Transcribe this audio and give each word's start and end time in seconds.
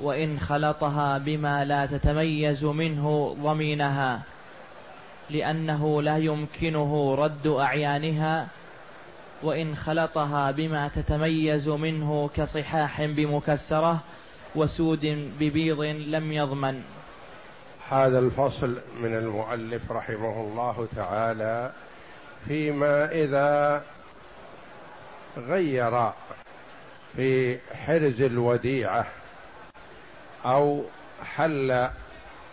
وإن 0.00 0.38
خلطها 0.38 1.18
بما 1.18 1.64
لا 1.64 1.86
تتميز 1.86 2.64
منه 2.64 3.36
ضمينها 3.42 4.22
لأنه 5.30 6.02
لا 6.02 6.18
يمكنه 6.18 7.14
رد 7.14 7.46
أعيانها 7.46 8.48
وإن 9.42 9.76
خلطها 9.76 10.50
بما 10.50 10.88
تتميز 10.88 11.68
منه 11.68 12.30
كصحاح 12.36 13.04
بمكسرة 13.04 14.00
وسود 14.54 15.30
ببيض 15.40 15.80
لم 15.80 16.32
يضمن. 16.32 16.82
هذا 17.90 18.18
الفصل 18.18 18.78
من 19.00 19.14
المؤلف 19.14 19.92
رحمه 19.92 20.40
الله 20.40 20.88
تعالى 20.96 21.72
فيما 22.46 23.10
إذا 23.12 23.82
غير 25.36 26.12
في 27.16 27.58
حرز 27.74 28.22
الوديعة. 28.22 29.06
أو 30.44 30.82
حل 31.36 31.88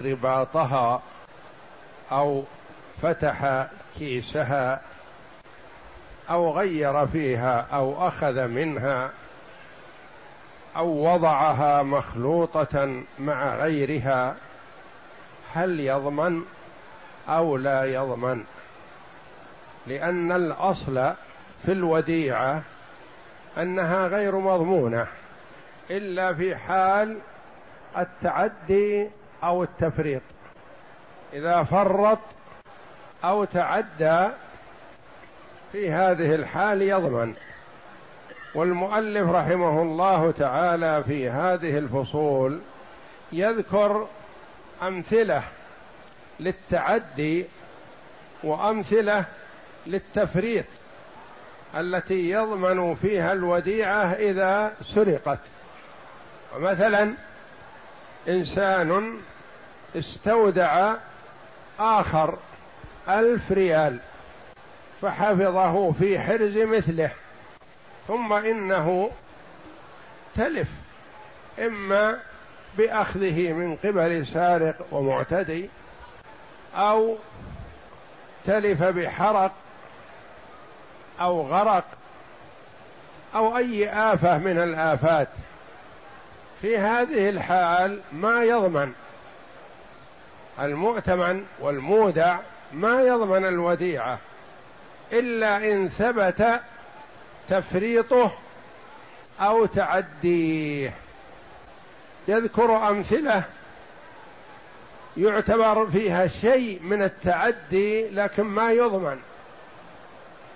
رباطها 0.02 1.02
أو 2.12 2.44
فتح 3.02 3.68
كيسها 3.98 4.82
أو 6.30 6.52
غير 6.58 7.08
فيها 7.08 7.68
أو 7.74 8.08
أخذ 8.08 8.48
منها 8.48 9.12
أو 10.76 11.14
وضعها 11.14 11.84
مخلوطة 11.84 13.04
مع 13.20 13.56
غيرها 13.56 14.36
هل 15.54 15.80
يضمن 15.80 16.42
أو 17.30 17.58
لا 17.58 17.84
يضمن؟ 17.84 18.44
لأن 19.88 20.32
الأصل 20.32 21.14
في 21.66 21.72
الوديعة 21.72 22.64
أنها 23.58 24.08
غير 24.08 24.36
مضمونة 24.36 25.08
إلا 25.90 26.34
في 26.34 26.56
حال 26.56 27.18
التعدي 27.98 29.10
أو 29.44 29.64
التفريط. 29.64 30.22
إذا 31.34 31.64
فرط 31.64 32.20
أو 33.24 33.44
تعدى 33.44 34.28
في 35.72 35.92
هذه 35.92 36.36
الحال 36.36 36.82
يضمن. 36.82 37.34
والمؤلف 38.56 39.30
رحمه 39.30 39.82
الله 39.82 40.32
تعالى 40.32 41.04
في 41.04 41.30
هذه 41.30 41.78
الفصول 41.78 42.60
يذكر 43.32 44.08
أمثلة 44.82 45.44
للتعدي 46.40 47.46
وأمثلة 48.44 49.26
للتفريط 49.88 50.66
التي 51.76 52.30
يضمن 52.30 52.96
فيها 52.96 53.34
الوديعة 53.34 54.06
إذا 54.14 54.74
سرقت. 54.96 55.40
ومثلا 56.56 57.14
إنسان 58.28 59.18
استودع 59.96 60.94
آخر 61.80 62.38
ألف 63.10 63.52
ريال 63.52 64.00
فحفظه 65.02 65.92
في 65.92 66.20
حرز 66.20 66.58
مثله 66.58 67.12
ثم 68.08 68.34
إنه 68.34 69.12
تلف 70.36 70.70
إما 71.60 72.20
بأخذه 72.78 73.54
من 73.54 73.76
قبل 73.76 74.28
سارق 74.28 74.86
ومعتدي 74.92 75.70
أو 76.76 77.16
تلف 78.46 78.84
بحرق 78.84 79.52
أو 81.22 81.42
غرق 81.42 81.86
أو 83.36 83.58
أي 83.58 83.90
آفة 83.90 84.38
من 84.38 84.58
الآفات. 84.58 85.28
في 86.62 86.78
هذه 86.78 87.30
الحال 87.30 88.00
ما 88.12 88.44
يضمن. 88.44 88.94
المؤتمن 90.60 91.46
والمودع 91.60 92.40
ما 92.74 93.02
يضمن 93.02 93.46
الوديعة 93.46 94.20
إلا 95.14 95.58
إن 95.58 95.90
ثبت 95.90 96.60
تفريطه 97.50 98.32
أو 99.42 99.66
تعديه. 99.66 100.94
يذكر 102.28 102.90
أمثلة 102.90 103.44
يعتبر 105.18 105.90
فيها 105.90 106.28
شيء 106.28 106.82
من 106.82 107.02
التعدي 107.02 108.10
لكن 108.10 108.44
ما 108.44 108.72
يضمن 108.72 109.20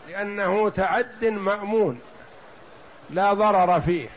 لأنه 0.09 0.69
تعد 0.69 1.25
مأمون 1.25 1.99
لا 3.09 3.33
ضرر 3.33 3.81
فيه. 3.81 4.09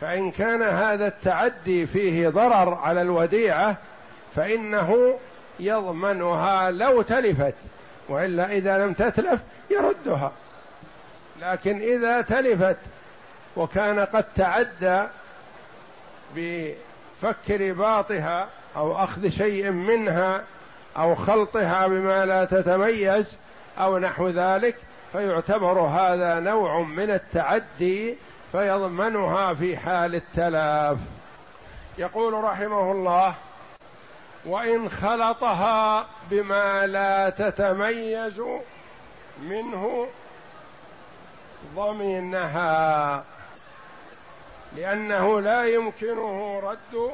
فإن 0.00 0.30
كان 0.30 0.62
هذا 0.62 1.06
التعدي 1.06 1.86
فيه 1.86 2.28
ضرر 2.28 2.74
على 2.74 3.02
الوديعة 3.02 3.76
فإنه 4.36 5.18
يضمنها 5.60 6.70
لو 6.70 7.02
تلفت 7.02 7.54
وإلا 8.08 8.52
إذا 8.52 8.78
لم 8.78 8.92
تتلف 8.92 9.40
يردها. 9.70 10.32
لكن 11.42 11.80
إذا 11.80 12.20
تلفت 12.20 12.76
وكان 13.56 14.00
قد 14.00 14.24
تعدى 14.34 15.02
بفك 16.36 17.50
رباطها 17.50 18.48
أو 18.76 19.04
أخذ 19.04 19.28
شيء 19.28 19.70
منها 19.70 20.44
أو 20.96 21.14
خلطها 21.14 21.86
بما 21.86 22.26
لا 22.26 22.44
تتميز 22.44 23.38
أو 23.78 23.98
نحو 23.98 24.28
ذلك 24.28 24.76
فيعتبر 25.12 25.80
هذا 25.80 26.40
نوع 26.40 26.80
من 26.80 27.10
التعدي 27.10 28.16
فيضمنها 28.54 29.54
في 29.54 29.76
حال 29.76 30.14
التلاف 30.14 30.98
يقول 31.98 32.44
رحمه 32.44 32.92
الله 32.92 33.34
وإن 34.46 34.88
خلطها 34.88 36.06
بما 36.30 36.86
لا 36.86 37.30
تتميز 37.30 38.42
منه 39.42 40.06
ضمنها 41.74 43.24
لأنه 44.76 45.40
لا 45.40 45.64
يمكنه 45.64 46.60
رد 46.60 47.10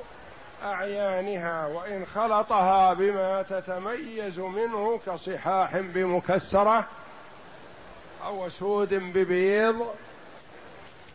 أعيانها. 0.65 1.67
وإن 1.67 2.05
خلطها 2.07 2.95
بما 2.95 3.43
تتميز 3.43 4.39
منه 4.39 5.01
كصحاح 5.07 5.77
بمكسرة 5.77 6.85
أو 8.25 8.49
سود 8.49 8.95
ببيض 8.95 9.87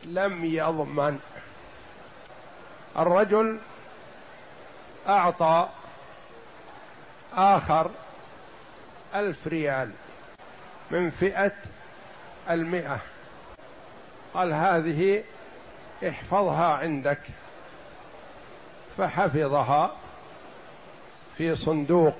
لم 0.05 0.45
يضمن. 0.45 1.19
الرجل 2.97 3.59
أعطى 5.07 5.69
آخر 7.33 7.91
ألف 9.15 9.47
ريال 9.47 9.91
من 10.91 11.09
فئة 11.09 11.51
المئة. 12.49 12.99
قال 14.33 14.53
هذه 14.53 15.23
احفظها 16.07 16.73
عندك. 16.73 17.21
فحفظها 18.97 19.95
في 21.37 21.55
صندوق 21.55 22.15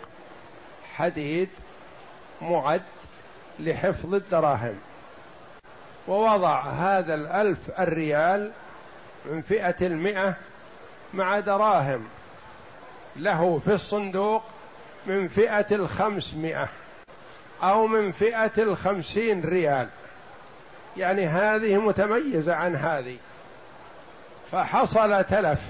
حديد 0.96 1.50
معد 2.42 2.84
لحفظ 3.60 4.14
الدراهم. 4.14 4.80
ووضع 6.08 6.62
هذا 6.62 7.14
الألف 7.14 7.80
الريال 7.80 8.52
من 9.26 9.42
فئة 9.42 9.76
المئة 9.82 10.36
مع 11.14 11.40
دراهم 11.40 12.08
له 13.16 13.60
في 13.60 13.74
الصندوق 13.74 14.44
من 15.06 15.28
فئة 15.28 15.76
الخمسمائة 15.76 16.68
أو 17.64 17.88
من 17.88 18.12
فئة 18.12 18.52
الخمسين 18.58 19.46
ريال. 19.46 19.88
يعني 20.98 21.26
هذه 21.26 21.78
متميزة 21.78 22.56
عن 22.56 22.76
هذه. 22.76 23.18
فحصل 24.52 25.24
تلف 25.24 25.62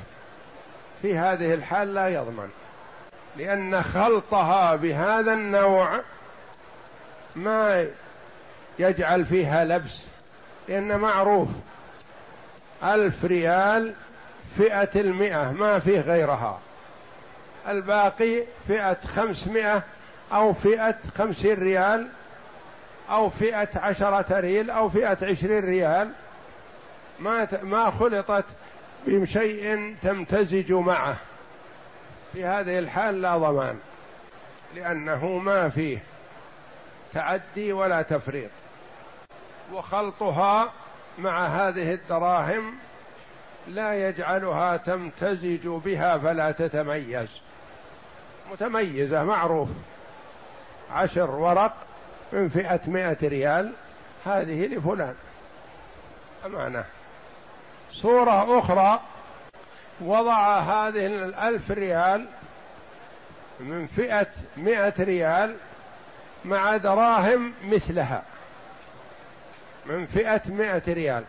في 1.02 1.18
هذه 1.18 1.54
الحال 1.54 1.94
لا 1.94 2.08
يضمن 2.08 2.50
لأن 3.38 3.84
خلطها 3.84 4.76
بهذا 4.76 5.34
النوع 5.34 6.02
ما 7.36 7.88
يجعل 8.80 9.26
فيها 9.26 9.66
لبس 9.66 10.06
لأن 10.68 10.98
معروف 10.98 11.50
ألف 12.84 13.26
ريال 13.26 13.94
فئة 14.58 15.02
المئة 15.02 15.52
ما 15.52 15.80
فيه 15.80 16.00
غيرها. 16.00 16.60
الباقي 17.68 18.44
فئة 18.68 18.98
خمسمائة 19.08 19.84
أو 20.34 20.54
فئة 20.54 20.96
خمسين 21.18 21.54
ريال 21.54 22.08
أو 23.10 23.30
فئة 23.30 23.70
عشرة 23.76 24.40
ريال 24.40 24.70
أو 24.70 24.90
فئة 24.90 25.18
عشرين 25.22 25.66
ريال. 25.66 26.12
ما 27.20 27.48
ما 27.64 27.92
خلطت 27.92 28.46
بشيء 29.08 29.96
تمتزج 30.02 30.72
معه. 30.72 31.16
في 32.34 32.46
هذه 32.46 32.80
الحال 32.80 33.22
لا 33.22 33.38
ضمان 33.38 33.80
لأنه 34.76 35.28
ما 35.28 35.70
فيه 35.70 36.00
تعدي 37.14 37.74
ولا 37.74 38.02
تفريط. 38.02 38.52
وخلطها 39.74 40.72
مع 41.18 41.46
هذه 41.46 41.94
الدراهم 41.94 42.74
لا 43.68 44.10
يجعلها 44.10 44.78
تمتزج 44.78 45.68
بها 45.68 46.18
فلا 46.18 46.52
تتميز. 46.52 47.42
متميزة 48.52 49.24
معروف. 49.24 49.70
عشر 50.92 51.32
ورق 51.32 51.74
من 52.34 52.50
فئة 52.50 52.80
مائة 52.88 53.18
ريال 53.24 53.72
هذه 54.26 54.66
لفلان. 54.66 55.16
أمانة. 56.46 56.86
صورة 57.92 58.60
أخرى 58.60 59.00
وضع 60.02 60.60
هذه 60.60 61.06
الألف 61.06 61.72
ريال 61.72 62.28
من 63.60 63.88
فئة 63.88 64.28
مائة 64.58 64.94
ريال 65.00 65.56
مع 66.46 66.78
دراهم 66.78 67.54
مثلها. 67.64 68.24
من 69.86 70.06
فئة 70.06 70.42
مائة 70.50 70.94
ريال. 70.94 71.24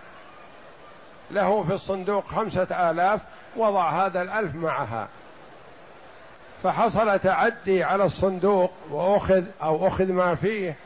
له 1.30 1.62
في 1.62 1.72
الصندوق 1.72 2.24
خمسة 2.26 2.90
آلاف 2.90 3.20
وضع 3.56 4.06
هذا 4.06 4.22
الألف 4.22 4.54
معها. 4.54 5.08
فحصل 6.62 7.18
تعدي 7.18 7.84
على 7.84 8.04
الصندوق 8.04 8.72
وأخذ 8.90 9.44
أو 9.62 9.86
أخذ 9.86 10.12
ما 10.12 10.34
فيه 10.34 10.76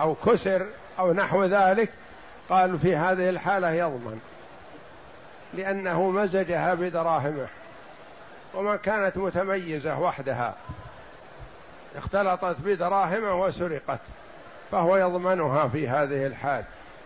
أو 0.00 0.14
كسر 0.14 0.66
أو 0.98 1.12
نحو 1.12 1.44
ذلك 1.44 1.90
قالوا 2.48 2.78
في 2.78 2.96
هذه 2.96 3.28
الحالة 3.28 3.70
يضمن. 3.70 4.20
لأنه 5.54 6.10
مزجها 6.10 6.74
بدراهمه 6.74 7.46
وما 8.54 8.76
كانت 8.76 9.16
متميزة 9.16 10.00
وحدها. 10.00 10.54
اختلطت 11.96 12.56
بدراهمه 12.64 13.34
وسرقت. 13.34 14.00
فهو 14.72 14.96
يضمنها 14.96 15.68
في 15.68 15.88
هذه 15.88 16.26
الحال 16.26 16.64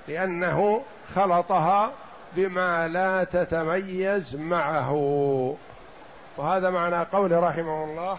لأنه 0.08 0.82
خلطها 1.14 1.92
بما 2.36 2.88
لا 2.88 3.24
تتميز 3.24 4.36
معه. 4.36 4.92
وهذا 6.36 6.70
معنى 6.70 6.96
قول 6.96 7.42
رحمه 7.42 7.84
الله 7.84 8.18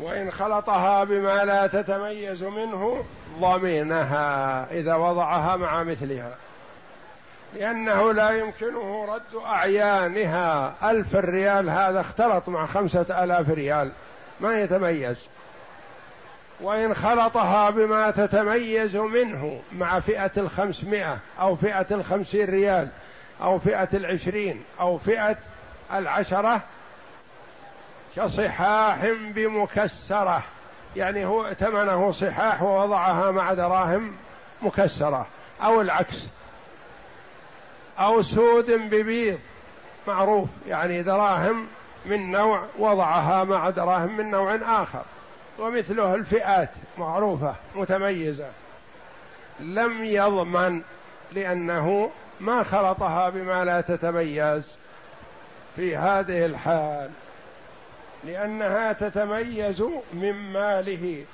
وإن 0.00 0.30
خلطها 0.30 1.04
بما 1.04 1.44
لا 1.44 1.66
تتميز 1.66 2.44
منه 2.44 3.04
ضمنها 3.40 4.66
إذا 4.72 4.94
وضعها 4.94 5.56
مع 5.56 5.82
مثلها 5.82 6.34
لأنه 7.54 8.12
لا 8.12 8.30
يمكنه 8.30 9.14
رد 9.14 9.42
أعيانها. 9.46 10.74
ألف 10.90 11.14
ريال 11.14 11.70
هذا 11.70 12.00
اختلط 12.00 12.48
مع 12.48 12.66
خمسة 12.66 13.24
آلاف 13.24 13.50
ريال 13.50 13.90
ما 14.40 14.60
يتميز. 14.60 15.28
وإن 16.62 16.94
خلطها 16.94 17.70
بما 17.70 18.10
تتميز 18.10 18.96
منه 18.96 19.60
مع 19.72 20.00
فئة 20.00 20.30
الخمسمائة 20.36 21.18
أو 21.40 21.56
فئة 21.56 21.86
الخمسين 21.90 22.50
ريال 22.50 22.88
أو 23.42 23.58
فئة 23.58 23.88
العشرين 23.94 24.62
أو 24.80 24.98
فئة 24.98 25.36
العشرة 25.92 26.62
كصحاح 28.16 29.06
بمكسرة. 29.06 30.42
يعني 30.96 31.26
هو 31.26 31.54
ثمنه 31.54 32.10
صحاح 32.10 32.62
ووضعها 32.62 33.30
مع 33.30 33.54
دراهم 33.54 34.16
مكسرة 34.62 35.26
أو 35.62 35.80
العكس. 35.80 36.28
أو 37.98 38.22
سود 38.22 38.70
ببيض 38.70 39.38
معروف 40.08 40.48
يعني 40.66 41.02
دراهم 41.02 41.66
من 42.06 42.30
نوع 42.30 42.64
وضعها 42.78 43.44
مع 43.44 43.70
دراهم 43.70 44.16
من 44.16 44.30
نوع 44.30 44.54
آخر. 44.54 45.02
ومثله 45.60 46.14
الفئات 46.14 46.70
معروفة 46.98 47.54
متميزة. 47.74 48.48
لم 49.60 50.04
يضمن 50.04 50.82
لأنه 51.32 52.10
ما 52.40 52.62
خلطها 52.62 53.28
بما 53.28 53.64
لا 53.64 53.80
تتميز 53.80 54.76
في 55.76 55.96
هذه 55.96 56.46
الحال 56.46 57.10
لأنها 58.24 58.92
تتميز 58.92 59.82
من 60.12 60.32
ماله. 60.32 61.24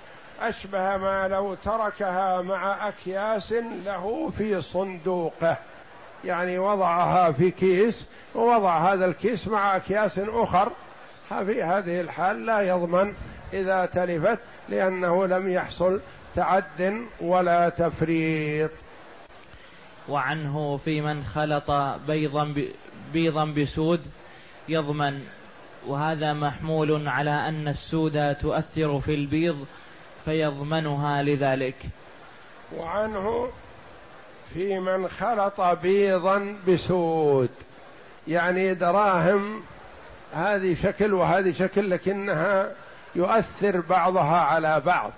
أشبه 0.41 0.97
ما 0.97 1.29
لو 1.29 1.55
تركها 1.55 2.43
مع 2.43 2.89
أكياس 2.89 3.53
له 3.85 4.33
في 4.39 4.63
صندوقه. 4.63 5.57
يعني 6.25 6.59
وضعها 6.59 7.33
في 7.33 7.51
كيس 7.51 8.07
ووضع 8.35 8.79
هذا 8.79 9.05
الكيس 9.05 9.49
مع 9.49 9.77
أكياس 9.77 10.19
أخر. 10.19 10.73
في 11.29 11.63
هذه 11.63 12.01
الحال 12.01 12.47
لا 12.47 12.61
يضمن 12.61 13.15
إذا 13.53 13.87
تلفت 13.87 14.39
لأنه 14.69 15.27
لم 15.27 15.51
يحصل 15.51 16.01
تعد 16.35 17.07
ولا 17.21 17.69
تفريط. 17.69 18.71
وعنه 20.09 20.77
في 20.77 21.01
من 21.01 21.25
خلط 21.25 21.71
بيضا 22.07 22.55
بيضا 23.13 23.45
بسود 23.45 24.01
يضمن. 24.69 25.21
وهذا 25.87 26.33
محمول 26.33 27.09
على 27.09 27.31
أن 27.31 27.69
السود 27.69 28.35
تؤثر 28.35 29.01
في 29.01 29.15
البيض 29.15 29.67
فيضمنها 30.25 31.23
لذلك. 31.23 31.77
وعنه 32.77 33.49
في 34.55 34.79
من 34.79 35.09
خلط 35.09 35.61
بيضا 35.61 36.57
بسود. 36.69 37.51
يعني 38.29 38.75
دراهم 38.75 39.63
هذه 40.35 40.75
شكل 40.83 41.15
وهذه 41.15 41.53
شكل 41.53 41.91
لكنها 41.91 42.73
يؤثر 43.17 43.81
بعضها 43.81 44.41
على 44.41 44.81
بعض. 44.81 45.11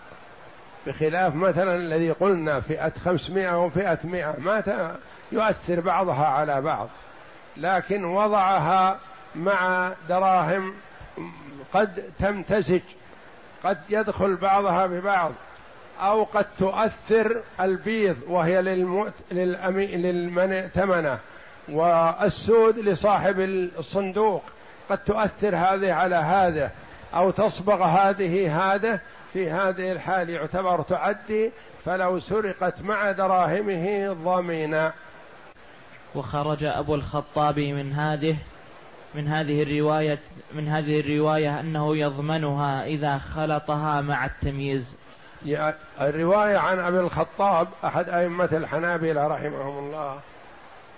بخلاف 0.86 1.34
مثلا 1.34 1.76
الذي 1.76 2.10
قلنا 2.10 2.60
فئة 2.60 2.92
خمسمائة 3.04 3.64
وفئة 3.64 3.98
مئة 4.04 4.34
ما 4.38 4.96
يؤثر 5.32 5.80
بعضها 5.80 6.26
على 6.26 6.60
بعض. 6.60 6.88
لكن 7.56 8.04
وضعها 8.04 8.98
مع 9.34 9.92
دراهم 10.08 10.74
قد 11.72 12.02
تمتزج 12.18 12.80
قد 13.64 13.78
يدخل 13.90 14.36
بعضها 14.36 14.86
ببعض 14.86 15.32
أو 16.00 16.24
قد 16.24 16.46
تؤثر 16.58 17.42
البيض 17.60 18.16
وهي 18.28 18.62
للمؤت 18.62 19.12
للأمي 19.32 19.86
للمن 19.86 20.52
ائتمنه 20.52 21.18
والسود 21.68 22.78
لصاحب 22.78 23.40
الصندوق 23.78 24.42
قد 24.90 24.98
تؤثر 24.98 25.56
هذه 25.56 25.92
على 25.92 26.16
هذا. 26.16 26.70
أو 27.14 27.30
تصبغ 27.30 27.82
هذه 27.82 28.60
هذا 28.74 29.00
في 29.32 29.50
هذه 29.50 29.92
الحال 29.92 30.30
يعتبر 30.30 30.82
تعدي 30.82 31.52
فلو 31.84 32.20
سرقت 32.20 32.82
مع 32.82 33.12
دراهمه 33.12 34.12
ضمن 34.12 34.90
وخرج 36.14 36.64
أبو 36.64 36.94
الخطاب 36.94 37.58
من 37.58 37.92
هذه 37.92 38.36
من 39.14 39.28
هذه 39.28 39.62
الرواية 39.62 40.18
من 40.52 40.68
هذه 40.68 41.00
الرواية 41.00 41.60
أنه 41.60 41.96
يضمنها 41.96 42.84
إذا 42.84 43.18
خلطها 43.18 44.00
مع 44.00 44.26
التمييز. 44.26 44.96
الرواية 46.00 46.58
عن 46.58 46.78
أبي 46.78 47.00
الخطاب 47.00 47.68
أحد 47.84 48.08
أئمة 48.08 48.48
الحنابلة 48.52 49.26
رحمهم 49.26 49.78
الله 49.78 50.20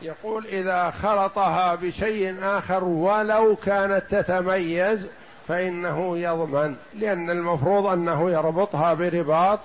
يقول 0.03 0.47
إذا 0.47 0.91
خلطها 0.91 1.75
بشيء 1.75 2.37
آخر 2.43 2.85
ولو 2.85 3.57
كانت 3.57 4.03
تتميز 4.11 5.07
فإنه 5.51 6.19
يضمن 6.19 6.77
لأن 6.95 7.31
المفروض 7.31 7.87
أنه 7.87 8.31
يربطها 8.31 8.95
برباط 8.95 9.61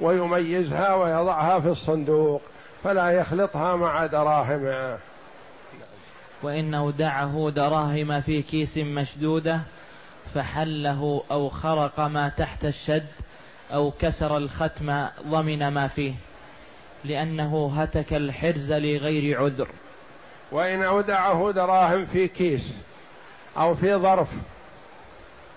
ويميزها 0.00 0.94
ويضعها 0.94 1.60
في 1.60 1.68
الصندوق 1.68 2.42
فلا 2.84 3.10
يخلطها 3.10 3.76
مع 3.76 4.06
دراهمه. 4.06 4.98
وإن 6.42 6.74
أودعه 6.74 7.50
دراهم 7.54 8.20
في 8.20 8.42
كيس 8.42 8.78
مشدودة 8.78 9.60
فحله 10.34 11.22
أو 11.30 11.48
خرق 11.48 12.00
ما 12.00 12.28
تحت 12.28 12.64
الشد 12.64 13.06
أو 13.72 13.90
كسر 13.90 14.36
الختم 14.36 15.06
ضمن 15.28 15.68
ما 15.68 15.86
فيه 15.86 16.14
لأنه 17.04 17.72
هتك 17.80 18.14
الحرز 18.14 18.72
لغير 18.72 19.42
عذر. 19.42 19.68
وإن 20.52 20.82
أودعه 20.82 21.50
دراهم 21.50 22.04
في 22.04 22.28
كيس 22.28 22.78
أو 23.56 23.74
في 23.74 23.96
ظرف 23.96 24.28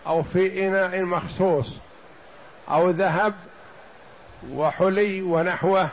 أو 0.08 0.24
في 0.24 0.68
إناء 0.68 1.02
مخصوص 1.02 1.78
أو 2.70 2.90
ذهب 2.90 3.34
وحلي 4.54 5.22
ونحوه 5.22 5.90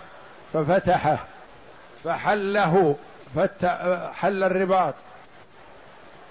ففتحه 0.52 1.18
فحله 2.04 2.96
حل 4.12 4.44
الرباط 4.44 4.94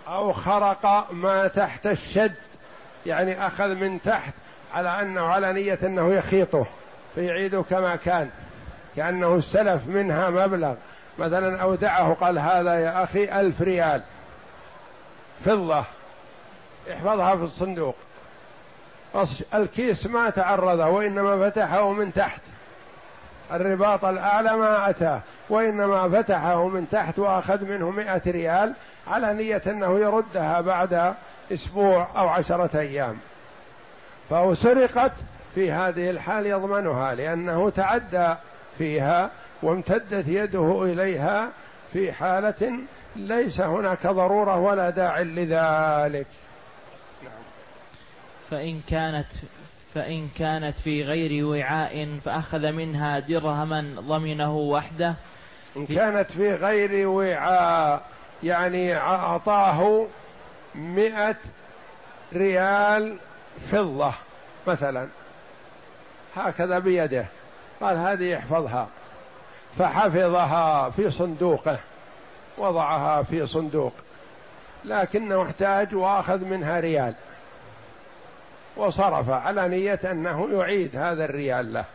أو 0.08 0.34
خرق 0.34 1.08
ما 1.12 1.48
تحت 1.48 1.88
الشد 1.88 2.36
يعني 3.06 3.48
أخذ 3.48 3.68
من 3.68 4.02
تحت 4.02 4.34
على 4.74 5.02
أنه 5.02 5.22
على 5.22 5.54
نية 5.54 5.80
أنه 5.84 6.14
يخيطه 6.14 6.66
فيعيده 7.16 7.62
كما 7.70 7.96
كان 7.96 8.30
كأنه 8.96 9.40
استلف 9.40 9.88
منها 9.88 10.30
مبلغ. 10.30 10.76
مثلا 11.20 11.62
أودعه 11.62 12.14
قال 12.14 12.40
هذا 12.40 12.80
يا 12.80 13.04
أخي 13.04 13.40
ألف 13.40 13.62
ريال. 13.62 14.02
فضة. 15.46 15.84
احفظها 16.92 17.36
في 17.36 17.44
الصندوق. 17.44 17.96
الكيس 19.54 20.08
ما 20.08 20.30
تعرض 20.30 20.80
وإنما 20.80 21.50
فتحه 21.50 21.92
من 21.92 22.14
تحت. 22.14 22.42
الرباط 23.52 24.06
الأعلى 24.06 24.58
ما 24.58 24.90
أتاه 24.90 25.22
وإنما 25.50 26.10
فتحه 26.10 26.68
من 26.68 26.90
تحت 26.90 27.20
وأخذ 27.20 27.66
منه 27.66 27.90
مئة 27.90 28.22
ريال 28.28 28.74
على 29.08 29.34
نية 29.34 29.62
أنه 29.68 30.00
يردها 30.00 30.62
بعد 30.62 31.14
أسبوع 31.54 32.08
أو 32.18 32.28
عشرة 32.28 32.80
أيام. 32.80 33.18
فهو 34.30 34.54
سرقت 34.54 35.12
في 35.56 35.72
هذه 35.72 36.10
الحال 36.10 36.46
يضمنها 36.46 37.16
لأنه 37.16 37.70
تعدى 37.70 38.36
فيها 38.78 39.30
وامتدت 39.64 40.28
يده 40.28 40.84
إليها 40.84 41.50
في 41.94 42.12
حالة 42.12 42.80
ليس 43.16 43.62
هناك 43.62 44.08
ضرورة 44.08 44.60
ولا 44.60 44.90
داع 44.90 45.20
لذلك. 45.20 46.28
فإن 48.52 48.82
كانت 48.90 49.28
فإن 49.96 50.30
كانت 50.38 50.80
في 50.80 51.04
غير 51.04 51.46
وعاء 51.46 52.18
فأخذ 52.26 52.72
منها 52.72 53.20
درهما 53.20 53.96
ضمنه 54.00 54.58
وحده. 54.58 55.16
إن 55.78 55.86
كانت 55.86 56.32
في 56.32 56.56
غير 56.56 57.08
وعاء 57.08 58.06
يعني 58.44 58.98
أعطاه 58.98 60.08
مئة 60.76 61.36
ريال 62.34 63.18
فضة 63.60 64.14
مثلا. 64.68 65.08
هكذا 66.36 66.80
بيده. 66.80 67.26
قال 67.82 67.98
هذه 67.98 68.38
احفظها. 68.38 68.88
فحفظها 69.78 70.90
في 70.90 71.12
صندوقه. 71.12 71.80
وضعها 72.58 73.24
في 73.24 73.48
صندوق. 73.48 73.94
لكنه 74.86 75.44
احتاج 75.44 75.96
وأخذ 75.96 76.46
منها 76.46 76.80
ريال. 76.80 77.14
وصرف 78.78 79.30
على 79.30 79.68
نية 79.68 80.00
أنه 80.12 80.50
يعيد 80.52 80.96
هذا 80.96 81.26
الريال 81.26 81.74
له. 81.74 81.86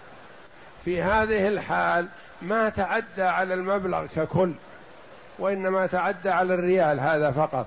في 0.85 1.03
هذه 1.03 1.49
الحال 1.49 2.09
ما 2.43 2.69
تعدى 2.69 3.23
على 3.23 3.55
المبلغ 3.55 4.07
ككل 4.07 4.53
وإنما 5.39 5.87
تعدى 5.87 6.31
على 6.31 6.55
الريال 6.55 7.01
هذا 7.01 7.31
فقط. 7.31 7.67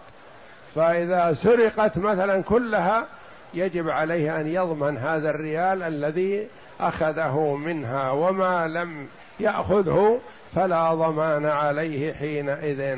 فإذا 0.75 1.33
سرقت 1.33 1.97
مثلا 1.97 2.43
كلها 2.43 3.07
يجب 3.53 3.89
عليه 3.89 4.39
أن 4.39 4.47
يضمن 4.47 4.97
هذا 4.97 5.29
الريال 5.29 5.83
الذي 5.83 6.47
أخذه 6.79 7.55
منها 7.55 8.11
وما 8.11 8.67
لم 8.67 9.07
يأخذه 9.39 10.19
فلا 10.55 10.93
ضمان 10.93 11.45
عليه 11.45 12.13
حينئذ. 12.13 12.97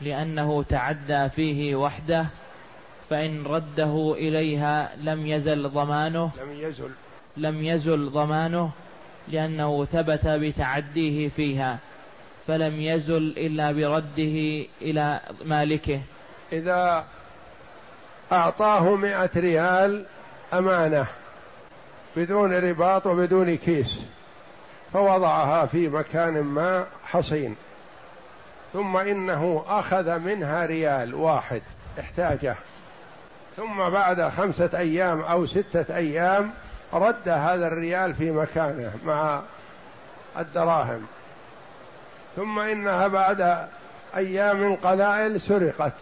لأنه 0.00 0.62
تعدى 0.62 1.28
فيه 1.28 1.74
وحده 1.74 2.26
فإن 3.10 3.46
رده 3.46 4.14
إليها 4.18 4.92
لم 5.02 5.26
يزل 5.26 5.68
ضمانه. 5.68 6.30
لم 6.42 6.52
يزل. 6.52 6.90
لم 7.36 7.64
يزل 7.64 8.10
ضمانه 8.10 8.70
لأنه 9.28 9.84
ثبت 9.84 10.26
بتعديه 10.26 11.28
فيها 11.28 11.78
فلم 12.46 12.80
يزل 12.80 13.34
إلا 13.36 13.72
برده 13.72 14.66
إلى 14.82 15.20
مالكه. 15.44 16.00
إذا 16.52 17.04
أعطاه 18.32 18.96
مئة 18.96 19.30
ريال 19.36 20.04
أمانة 20.52 21.06
بدون 22.16 22.52
رباط 22.52 23.06
وبدون 23.06 23.56
كيس 23.56 24.00
فوضعها 24.92 25.66
في 25.66 25.88
مكان 25.88 26.40
ما 26.42 26.86
حصين 27.04 27.56
ثم 28.72 28.96
إنه 28.96 29.64
أخذ 29.68 30.18
منها 30.18 30.66
ريال 30.66 31.14
واحد 31.14 31.62
احتاجه. 31.98 32.56
ثم 33.56 33.90
بعد 33.90 34.28
خمسة 34.28 34.70
أيام 34.74 35.20
أو 35.20 35.46
ستة 35.46 35.96
أيام 35.96 36.50
رد 36.92 37.28
هذا 37.28 37.66
الريال 37.66 38.14
في 38.14 38.30
مكانه 38.30 38.92
مع 39.04 39.40
الدراهم. 40.38 41.06
ثم 42.36 42.58
إنها 42.58 43.06
بعد 43.06 43.68
أيام 44.16 44.76
قلائل 44.76 45.40
سرقت. 45.40 45.92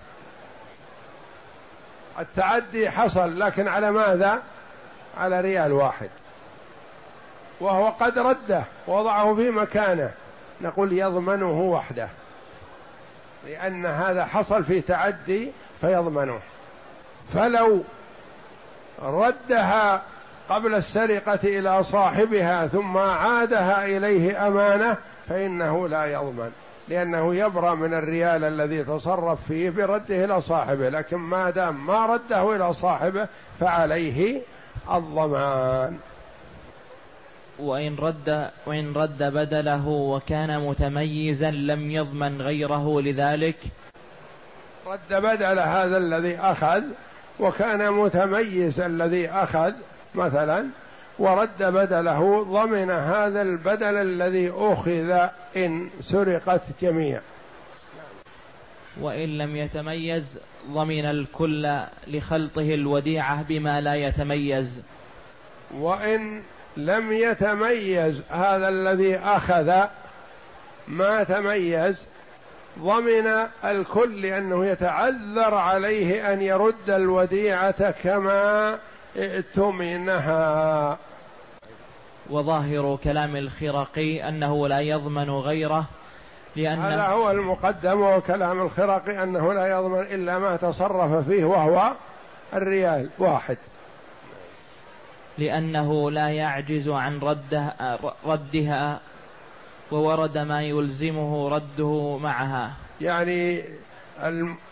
التعدي 2.19 2.91
حصل 2.91 3.41
لكن 3.41 3.69
على 3.69 3.91
ماذا؟ 3.91 4.43
على 5.19 5.41
ريال 5.41 5.73
واحد. 5.73 6.11
وهو 7.61 7.89
قد 7.89 8.19
رده 8.19 8.63
ووضعه 8.89 9.35
في 9.35 9.51
مكانه. 9.51 10.11
نقول 10.61 10.93
يضمنه 10.93 11.61
وحده. 11.61 12.09
لأن 13.47 13.87
هذا 13.87 14.25
حصل 14.25 14.65
في 14.65 14.81
تعدي 14.81 15.53
فيضمنه. 15.81 16.41
فلو 17.35 17.83
ردها 19.03 20.03
قبل 20.49 20.75
السرقة 20.75 21.41
إلى 21.45 21.83
صاحبها 21.83 22.67
ثم 22.67 22.97
عادها 22.97 23.85
إليه 23.85 24.47
أمانة 24.47 24.97
فإنه 25.29 25.89
لا 25.89 26.05
يضمن 26.05 26.51
لأنه 26.89 27.35
يبرأ 27.35 27.75
من 27.75 27.95
الريال 27.95 28.45
الذي 28.45 28.85
تصرف 28.85 29.47
فيه 29.49 29.71
برده 29.71 30.25
إلى 30.25 30.41
صاحبه 30.41 30.89
لكن 30.89 31.17
ما 31.17 31.51
دام 31.51 31.87
ما 31.87 32.07
رده 32.07 32.57
إلى 32.57 32.73
صاحبه 32.73 33.29
فعليه 33.61 34.43
الضمان. 34.91 35.99
وإن 37.59 37.97
رد 37.97 38.51
وإن 38.67 38.93
رد 38.93 39.23
بدله 39.23 39.89
وكان 39.89 40.61
متميزا 40.61 41.51
لم 41.51 41.91
يضمن 41.91 42.43
غيره 42.43 43.01
لذلك. 43.01 43.57
رد 44.87 45.23
بدل 45.23 45.59
هذا 45.59 45.97
الذي 45.97 46.37
أخذ 46.39 46.83
وكان 47.41 47.93
متميز 47.93 48.81
الذي 48.81 49.29
أخذ 49.29 49.73
مثلا 50.15 50.67
ورد 51.19 51.63
بدله 51.63 52.43
ضمن 52.43 52.91
هذا 52.91 53.43
البدل 53.43 53.97
الذي 53.97 54.53
أخذ 54.57 55.29
إن 55.57 55.91
سرقت 56.01 56.63
جميع 56.83 57.21
وإن 59.01 59.39
لم 59.39 59.57
يتميز 59.57 60.39
ضمن 60.71 61.05
الكل 61.05 61.81
لخلطه 62.07 62.75
الوديعة 62.75 63.43
بما 63.43 63.81
لا 63.81 63.95
يتميز. 63.95 64.83
وإن 65.75 66.43
لم 66.77 67.13
يتميز 67.13 68.23
هذا 68.31 68.69
الذي 68.69 69.17
أخذ 69.17 69.87
ما 70.89 71.25
تميز 71.25 72.09
ضمن 72.81 73.27
الكل 73.65 74.23
لأنه 74.23 74.67
يتعذر 74.67 75.55
عليه 75.55 76.33
أن 76.33 76.43
يرد 76.43 76.91
الوديعة 76.91 77.91
كما 77.91 78.79
ائتمنها. 79.17 80.99
وظاهر 82.31 82.99
كلام 83.05 83.37
الخرقي 83.37 84.29
أنه 84.29 84.69
لا 84.69 84.81
يضمن 84.81 85.31
غيره 85.31 85.85
لأن 86.57 86.79
هذا 86.79 87.07
هو 87.07 87.31
المقدم 87.31 88.01
وكلام 88.01 88.63
الخرقي 88.63 89.23
أنه 89.23 89.53
لا 89.53 89.67
يضمن 89.67 90.01
إلا 90.01 90.39
ما 90.39 90.57
تصرف 90.57 91.29
فيه 91.29 91.45
وهو 91.45 91.93
الريال 92.55 93.11
واحد. 93.19 93.59
لأنه 95.39 96.11
لا 96.11 96.29
يعجز 96.29 96.89
عن 96.89 97.19
ردها, 97.19 97.99
ردها 98.27 99.01
وورد 99.93 100.39
ما 100.39 100.63
يلزمه 100.63 101.49
رده 101.49 102.19
معها. 102.23 102.73
يعني 103.01 103.63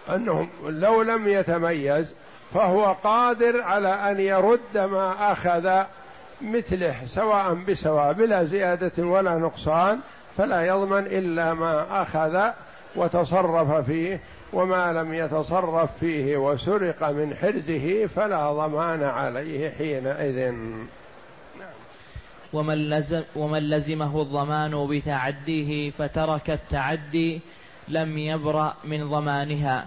أنه 0.08 0.48
لو 0.68 1.02
لم 1.02 1.28
يتميز 1.28 2.14
فهو 2.54 2.92
قادر 3.04 3.62
على 3.62 3.88
أن 3.88 4.20
يرد 4.20 4.78
ما 4.78 5.32
أخذ 5.32 5.84
مثله 6.42 7.06
سواء 7.06 7.54
بسواء 7.54 8.12
بلا 8.12 8.44
زيادة 8.44 9.04
ولا 9.04 9.38
نقصان 9.38 9.98
فلا 10.36 10.66
يضمن 10.66 11.06
إلا 11.06 11.54
ما 11.54 12.02
أخذ 12.02 12.50
وتصرف 12.96 13.72
فيه 13.72 14.20
وما 14.52 14.92
لم 14.92 15.14
يتصرف 15.14 15.90
فيه 16.00 16.36
وسرق 16.36 17.10
من 17.10 17.34
حرزه 17.34 18.06
فلا 18.06 18.52
ضمان 18.52 19.02
عليه 19.02 19.70
حينئذ. 19.70 20.54
ومن, 22.56 22.90
لزم 22.90 23.22
ومن 23.36 23.70
لزمه 23.70 24.22
الضمان 24.22 24.86
بتعديه 24.86 25.90
فترك 25.90 26.50
التعدي 26.50 27.40
لم 27.88 28.18
يبرأ 28.18 28.74
من 28.84 29.10
ضمانها 29.10 29.86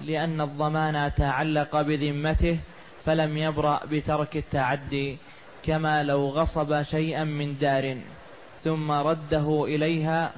لأن 0.00 0.40
الضمان 0.40 1.14
تعلق 1.14 1.80
بذمته 1.80 2.58
فلم 3.04 3.38
يبرأ 3.38 3.80
بترك 3.90 4.36
التعدي 4.36 5.18
كما 5.64 6.02
لو 6.02 6.28
غصب 6.28 6.82
شيئا 6.82 7.24
من 7.24 7.58
دار 7.58 7.96
ثم 8.64 8.90
رده 8.90 9.64
إليها 9.64 10.32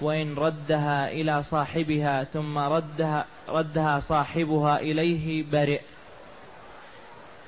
وإن 0.00 0.34
ردها 0.34 1.12
إلى 1.12 1.42
صاحبها 1.42 2.24
ثم 2.24 2.58
ردها 2.58 3.24
ردها 3.48 3.98
صاحبها 3.98 4.80
إليه 4.80 5.44
برئ. 5.52 5.80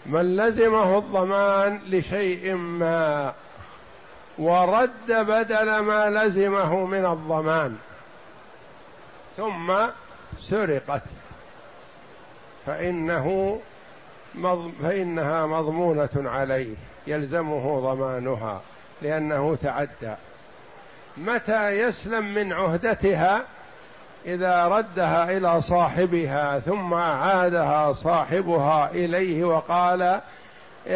من 0.06 0.36
لزمه 0.36 0.98
الضمان 0.98 1.80
لشيء 1.86 2.54
ما 2.54 3.34
ورد 4.38 4.90
بدل 5.08 5.78
ما 5.78 6.10
لزمه 6.10 6.86
من 6.86 7.06
الضمان 7.06 7.76
ثم 9.36 9.74
سرقت 10.38 11.02
فإنه 12.66 13.58
فإنها 14.82 15.46
مضمونة 15.46 16.10
عليه 16.16 16.74
يلزمه 17.06 17.80
ضمانها 17.80 18.60
لأنه 19.02 19.56
تعدى. 19.62 20.14
متى 21.16 21.68
يسلم 21.70 22.34
من 22.34 22.52
عهدتها؟ 22.52 23.44
إذا 24.26 24.66
ردها 24.66 25.36
إلى 25.36 25.60
صاحبها 25.60 26.58
ثم 26.58 26.94
عادها 26.94 27.92
صاحبها 27.92 28.90
إليه 28.90 29.44
وقال 29.44 30.20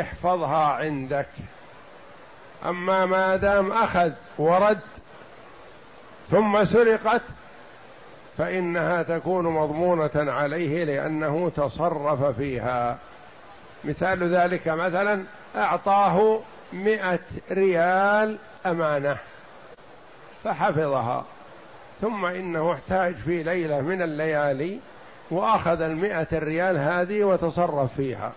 احفظها 0.00 0.66
عندك. 0.66 1.28
أما 2.64 3.06
ما 3.06 3.36
دام 3.36 3.72
أخذ 3.72 4.10
ورد 4.38 4.80
ثم 6.30 6.64
سرقت 6.64 7.22
فإنها 8.38 9.02
تكون 9.02 9.44
مضمونة 9.44 10.10
عليه 10.32 10.84
لأنه 10.84 11.50
تصرف 11.56 12.24
فيها. 12.24 12.98
مثال 13.84 14.34
ذلك 14.34 14.68
مثلا 14.68 15.24
أعطاه 15.56 16.40
مئة 16.72 17.20
ريال 17.50 18.38
أمانة 18.66 19.16
فحفظها. 20.44 21.24
ثم 22.00 22.24
إنه 22.24 22.72
احتاج 22.72 23.14
في 23.14 23.42
ليلة 23.42 23.80
من 23.80 24.02
الليالي 24.02 24.80
وأخذ 25.30 25.80
المئة 25.80 26.26
الريال 26.32 26.78
هذه 26.78 27.24
وتصرف 27.24 27.94
فيها. 27.96 28.32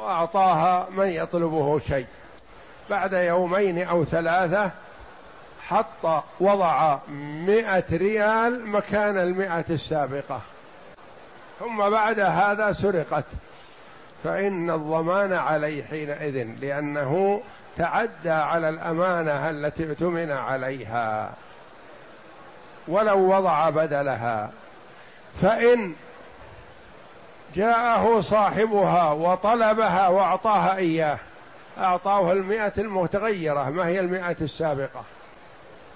وأعطاها 0.00 0.88
من 0.90 1.08
يطلبه 1.08 1.78
شيء. 1.78 2.06
بعد 2.90 3.12
يومين 3.12 3.82
أو 3.82 4.04
ثلاثة 4.04 4.70
حط 5.60 6.24
وضع 6.40 6.98
مئة 7.46 7.84
ريال 7.92 8.66
مكان 8.66 9.18
المئة 9.18 9.64
السابقة. 9.70 10.40
ثم 11.60 11.90
بعد 11.90 12.20
هذا 12.20 12.72
سرقت. 12.72 13.24
فإن 14.24 14.70
الضمان 14.70 15.32
عليه 15.32 15.84
حينئذ 15.84 16.48
لأنه 16.60 17.42
تعدى 17.76 18.30
على 18.30 18.68
الأمانة 18.68 19.50
التي 19.50 19.90
اؤتمن 19.90 20.30
عليها. 20.30 21.32
ولو 22.88 23.36
وضع 23.36 23.70
بدلها. 23.70 24.50
فإن 25.34 25.92
جاءه 27.54 28.20
صاحبها 28.20 29.12
وطلبها 29.12 30.08
وأعطاها 30.08 30.76
إياه 30.76 31.18
أعطاه 31.78 32.32
المئة 32.32 32.72
المتغيرة 32.78 33.70
ما 33.70 33.86
هي 33.86 34.00
المئة 34.00 34.36
السابقة. 34.40 35.04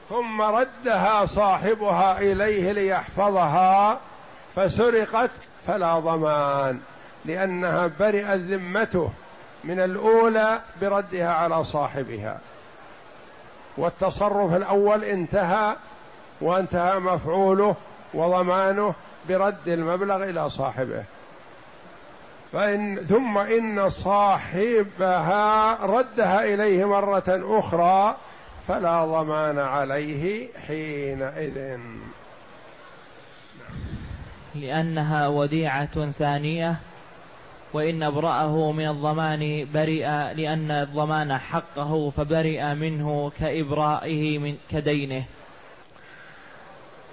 ثم 0.09 0.43
ردها 0.43 1.27
صاحبها 1.27 2.19
إليه 2.19 2.73
ليحفظها 2.73 3.99
فسرقت 4.57 5.31
فلا 5.67 5.99
ضمان 5.99 6.81
لأنها 7.25 7.91
برئت 8.01 8.41
ذمته 8.41 9.11
من 9.65 9.81
الأولى 9.81 10.61
بردها 10.81 11.33
على 11.33 11.65
صاحبها. 11.65 12.39
والتصرف 13.77 14.55
الأول 14.55 15.05
انتهى 15.05 15.77
وانتهى 16.41 16.99
مفعوله 16.99 17.77
وضمانه 18.15 18.95
برد 19.29 19.69
المبلغ 19.69 20.25
إلى 20.25 20.51
صاحبه. 20.51 21.05
فإن 22.53 22.97
ثم 22.97 23.39
إن 23.39 23.89
صاحبها 23.89 25.79
ردها 25.87 26.55
إليه 26.55 26.85
مرة 26.85 27.59
أخرى 27.59 28.17
فلا 28.69 29.05
ضمان 29.05 29.59
عليه 29.59 30.49
حينئذ. 30.67 31.79
لأنها 34.55 35.29
وديعة 35.29 36.11
ثانية 36.11 36.77
وإن 37.73 38.03
ابرأه 38.03 38.73
من 38.73 38.89
الضمان 38.89 39.69
برئ 39.75 40.35
لأن 40.35 40.71
الضمان 40.71 41.39
حقه 41.39 42.11
فبرئ 42.11 42.75
منه 42.75 43.33
كإبرائه 43.39 44.39
من 44.39 44.57
كدينه. 44.71 45.25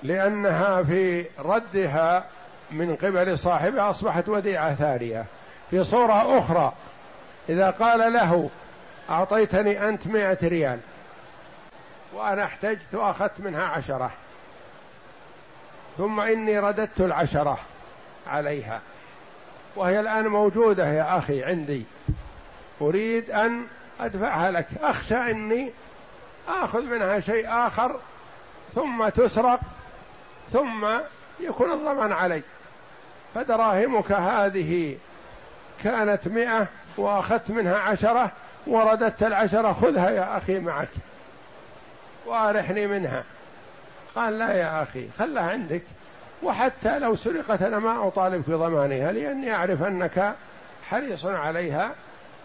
لأنها 0.04 0.84
في 0.84 1.26
ردها 1.40 2.26
من 2.72 2.96
قبل 2.96 3.38
صاحبها 3.38 3.90
أصبحت 3.90 4.30
وديعة 4.30 4.76
ثانية. 4.76 5.26
في 5.70 5.84
صورة 5.84 6.40
أخرى 6.40 6.74
إذا 7.50 7.70
قال 7.70 8.14
له 8.14 8.50
أعطيتني 9.10 9.90
أنت 9.90 10.08
مئة 10.08 10.48
ريال 10.48 10.80
وأنا 12.14 12.44
احتجت 12.44 12.96
وأخذت 12.96 13.42
منها 13.42 13.64
عشرة 13.64 14.12
ثم 15.98 16.20
إني 16.20 16.60
رددت 16.60 17.02
العشرة 17.02 17.60
عليها. 18.28 18.82
وهي 19.76 20.00
الآن 20.00 20.28
موجودة 20.28 20.88
يا 20.88 21.18
أخي 21.18 21.44
عندي. 21.44 21.86
أريد 22.82 23.32
أن 23.32 23.66
أدفعها 24.00 24.52
لك. 24.52 24.68
أخشى 24.82 25.16
أني 25.16 25.72
آخذ 26.48 26.82
منها 26.82 27.20
شيء 27.20 27.48
آخر 27.50 28.00
ثم 28.76 29.10
تسرق 29.10 29.60
ثم 30.52 30.88
يكون 31.40 31.72
الضمان 31.72 32.12
علي 32.12 32.42
فدراهمك 33.36 34.12
هذه 34.12 34.98
كانت 35.84 36.28
مئة 36.28 36.68
وأخذت 36.98 37.52
منها 37.52 37.78
عشرة 37.78 38.32
ورددت 38.68 39.24
العشرة 39.24 39.72
خذها 39.72 40.10
يا 40.10 40.38
أخي 40.38 40.60
معك 40.60 40.90
وأرحني 42.26 42.88
منها. 42.88 43.24
قال 44.16 44.40
لا 44.40 44.54
يا 44.54 44.84
أخي 44.84 45.10
خلها 45.20 45.52
عندك. 45.52 45.84
وحتى 46.44 47.00
لو 47.00 47.16
سرقت 47.16 47.62
أنا 47.62 47.80
ما 47.80 48.08
أطالب 48.08 48.42
في 48.42 48.54
ضمانها 48.54 49.12
لأني 49.12 49.56
أعرف 49.56 49.84
أنك 49.84 50.36
حريص 50.84 51.26
عليها 51.26 51.92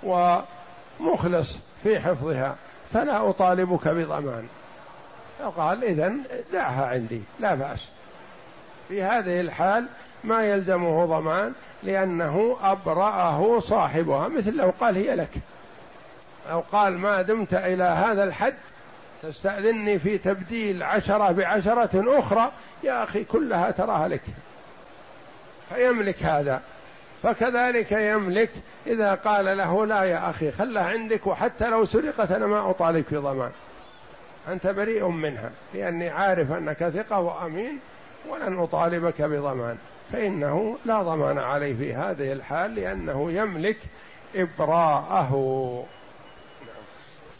ومخلص 0.03 1.59
في 1.83 2.01
حفظها 2.01 2.57
فلا 2.93 3.31
أطالبك 3.31 3.89
بضمان. 3.89 4.49
فقال 5.39 5.85
إذا 5.85 6.13
دعها 6.53 6.87
عندي 6.87 7.23
لا 7.41 7.55
بأس. 7.55 7.89
في 8.89 9.03
هذه 9.03 9.41
الحال 9.41 9.87
ما 10.25 10.43
يلزمه 10.43 11.07
ضمان 11.07 11.53
لأنه 11.83 12.57
أبرأه 12.63 13.59
صاحبها 13.59 14.29
مثل 14.29 14.57
لو 14.57 14.73
قال 14.81 14.97
هي 14.97 15.17
لك. 15.17 15.31
أو 16.51 16.61
قال 16.61 16.99
ما 16.99 17.23
دمت 17.23 17.55
إلى 17.55 17.85
هذا 17.85 18.25
الحد 18.25 18.55
تستأذني 19.23 19.99
في 19.99 20.19
تبديل 20.19 20.83
عشرة 20.83 21.33
بعشرة 21.33 22.19
أخرى 22.19 22.53
يا 22.83 23.05
أخي 23.05 23.25
كلها 23.25 23.71
تراها 23.71 24.09
لك. 24.09 24.23
فيملك 25.69 26.23
هذا. 26.23 26.63
فكذلك 27.23 27.93
يملك 27.93 28.51
إذا 28.87 29.15
قال 29.15 29.57
له 29.57 29.87
لا 29.87 30.03
يا 30.03 30.31
أخي 30.31 30.51
خلها 30.51 30.85
عندك 30.85 31.27
وحتى 31.27 31.69
لو 31.69 31.85
سرقت 31.85 32.33
أنا 32.33 32.47
ما 32.47 32.71
أطالب 32.71 33.05
في 33.05 33.17
ضمان. 33.17 33.51
أنت 34.49 34.67
بريء 34.67 35.09
منها 35.09 35.51
لأني 35.75 36.09
عارف 36.09 36.53
أنك 36.53 36.89
ثقة 36.89 37.21
وأمين 37.21 37.79
ولن 38.29 38.59
أطالبك 38.59 39.23
بضمان 39.23 39.77
فإنه 40.13 40.79
لا 40.85 41.03
ضمان 41.03 41.39
عليه 41.39 41.75
في 41.75 41.95
هذه 41.95 42.33
الحال 42.33 42.75
لأنه 42.75 43.33
يملك 43.33 43.79
إبراءه. 44.35 45.85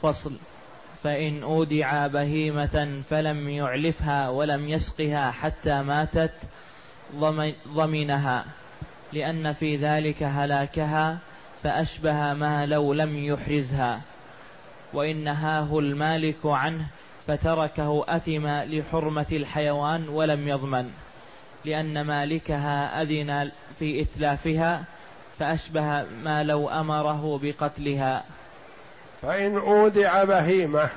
فصل. 0.03 0.37
فإن 1.03 1.43
أودع 1.43 2.07
بهيمة 2.07 3.03
فلم 3.11 3.49
يعلفها 3.49 4.29
ولم 4.29 4.69
يسقها 4.69 5.31
حتى 5.31 5.83
ماتت 5.83 6.35
ضمنها 7.69 8.45
لأن 9.13 9.53
في 9.53 9.77
ذلك 9.77 10.23
هلاكها 10.23 11.19
فأشبه 11.63 12.35
ما 12.35 12.67
لو 12.67 12.93
لم 12.93 13.25
يحرزها. 13.25 14.01
وإن 14.95 15.25
نهاه 15.25 15.79
المالك 15.79 16.37
عنه 16.45 16.87
فتركه 17.27 18.05
أثم 18.09 18.47
لحرمة 18.47 19.27
الحيوان 19.33 20.09
ولم 20.09 20.49
يضمن 20.49 20.91
لأن 21.65 22.01
مالكها 22.01 23.03
أذن 23.03 23.51
في 23.79 24.03
إتلافها 24.03 24.85
فأشبه 25.39 26.03
ما 26.03 26.43
لو 26.43 26.69
أمره 26.69 27.41
بقتلها. 27.43 28.25
فإن 29.23 29.57
أودع 29.57 30.25
بهيمة 30.25 30.89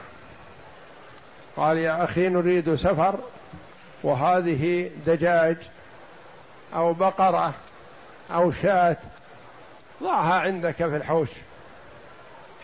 قال 1.55 1.77
يا 1.77 2.03
أخي 2.03 2.29
نريد 2.29 2.75
سفر 2.75 3.19
وهذه 4.03 4.91
دجاج 5.05 5.57
أو 6.75 6.93
بقرة 6.93 7.53
أو 8.31 8.51
شاة 8.51 8.97
ضعها 10.03 10.33
عندك 10.33 10.75
في 10.75 10.97
الحوش. 10.97 11.29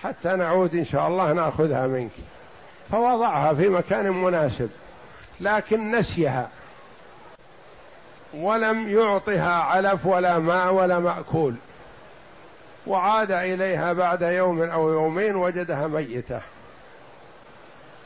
حتى 0.04 0.30
نعود 0.30 0.76
إن 0.76 0.84
شاء 0.84 1.08
الله 1.08 1.34
نأخذها 1.34 1.88
منك. 1.88 2.12
فوضعها 2.92 3.54
في 3.54 3.70
مكان 3.70 4.10
مناسب 4.10 4.70
لكن 5.40 5.92
نسيها. 5.92 6.50
ولم 8.34 8.88
يعطها 8.88 9.54
علف 9.54 10.06
ولا 10.06 10.40
ماء 10.40 10.74
ولا 10.74 11.00
مأكول. 11.00 11.56
وعاد 12.88 13.32
إليها 13.32 13.94
بعد 13.94 14.22
يوم 14.22 14.62
أو 14.62 14.90
يومين 14.90 15.36
وجدها 15.36 15.88
ميتة. 15.88 16.42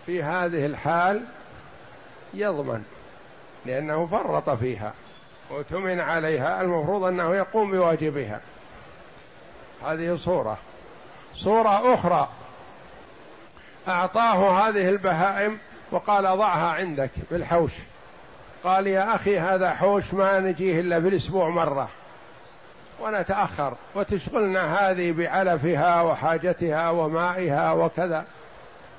في 0.06 0.24
هذه 0.24 0.66
الحال 0.66 1.26
يضمن 2.34 2.84
لأنه 3.66 4.06
فرط 4.06 4.50
فيها 4.50 4.94
وتمن 5.52 6.00
عليها 6.00 6.62
المفروض 6.62 7.04
أنه 7.04 7.36
يقوم 7.36 7.72
بواجبها. 7.72 8.42
هذه 9.86 10.16
صورة. 10.16 10.58
صورة 11.38 11.94
أخرى. 11.94 12.28
أعطاه 13.88 14.68
هذه 14.68 14.90
البهائم 14.90 15.58
وقال 15.92 16.24
ضعها 16.24 16.74
عندك 16.74 17.12
بالحوش. 17.32 17.72
قال 18.64 18.88
يا 18.88 19.16
أخي 19.16 19.40
هذا 19.40 19.74
حوش 19.74 20.14
ما 20.14 20.40
نجيه 20.40 20.80
إلا 20.80 21.02
في 21.02 21.08
الأسبوع 21.08 21.50
مرة. 21.50 21.90
ونتأخر. 23.02 23.74
وتشغلنا 23.96 24.90
هذه 24.90 25.12
بعلفها 25.12 26.02
وحاجتها 26.02 26.90
ومائها 26.90 27.72
وكذا. 27.72 28.26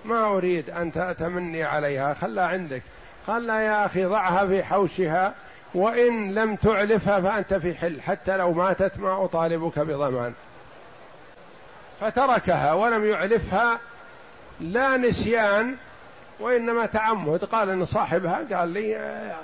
ما 0.05 0.24
أريد 0.37 0.70
أن 0.70 0.92
تاتمني 0.92 1.64
عليها. 1.64 2.14
خلها 2.14 2.46
عندك. 2.46 2.83
قال 3.27 3.46
لا 3.46 3.61
يا 3.61 3.87
أخي 3.87 4.05
ضعها 4.05 4.46
في 4.46 4.64
حوشها. 4.64 5.35
وإن 5.74 6.35
لم 6.35 6.57
تعلفها 6.57 7.20
فأنت 7.20 7.55
في 7.55 7.74
حل. 7.74 8.01
حتى 8.01 8.37
لو 8.37 8.53
ماتت 8.53 8.98
ما 8.98 9.24
أطالبك 9.24 9.79
بضمان. 9.79 10.35
فتركها 12.00 12.72
ولم 12.72 13.04
يعلفها 13.04 13.78
لا 14.61 14.96
نسيان 14.96 15.76
وإنما 16.40 16.87
تعمد. 16.87 17.44
قال 17.44 17.70
إن 17.70 17.84
صاحبها 17.84 18.58
قال 18.58 18.68
لي 18.68 18.98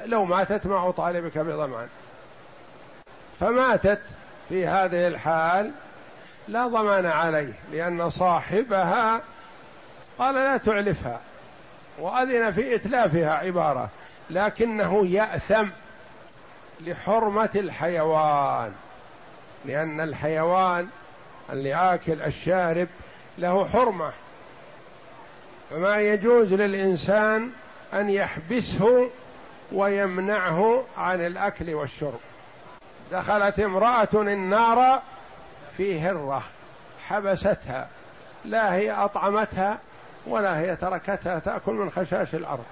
لو 0.06 0.24
ماتت 0.24 0.66
ما 0.66 0.88
أطالبك 0.88 1.38
بضمان. 1.38 1.88
فماتت 3.40 4.00
في 4.48 4.66
هذه 4.66 5.06
الحال 5.06 5.72
لا 6.48 6.66
ضمان 6.66 7.06
عليه 7.06 7.52
لأن 7.72 8.10
صاحبها 8.10 9.20
قال 10.18 10.34
لا 10.34 10.56
تعلفها 10.56 11.20
وأذن 11.98 12.50
في 12.50 12.74
إتلافها 12.74 13.30
عبارة 13.34 13.88
لكنه 14.30 15.06
يأثم 15.06 15.66
لحرمة 16.80 17.50
الحيوان 17.54 18.72
لأن 19.64 20.00
الحيوان 20.00 20.88
اللي 21.50 21.74
آكل 21.74 22.22
الشارب 22.22 22.88
له 23.38 23.64
حرمة. 23.64 24.12
فما 25.70 26.00
يجوز 26.00 26.54
للإنسان 26.54 27.50
أن 27.94 28.10
يحبسه 28.10 29.10
ويمنعه 29.72 30.84
عن 30.98 31.26
الأكل 31.26 31.74
والشرب. 31.74 32.20
دخلت 33.12 33.60
امرأة 33.60 34.08
النار 34.14 35.02
في 35.76 36.00
هرة 36.00 36.42
حبستها. 37.06 37.88
لا 38.44 38.74
هي 38.74 38.90
أطعمتها 38.90 39.78
ولا 40.26 40.60
هي 40.60 40.76
تركتها 40.76 41.38
تأكل 41.38 41.72
من 41.72 41.90
خشاش 41.90 42.34
الأرض. 42.34 42.64